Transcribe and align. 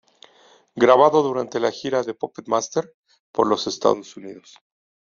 Grabado 0.75 1.21
durante 1.21 1.59
la 1.59 1.69
gira 1.69 2.03
The 2.03 2.15
Puppet 2.15 2.47
Master 2.47 2.91
por 3.31 3.45
los 3.45 3.67
Estados 3.67 4.17
Unidos. 4.17 4.57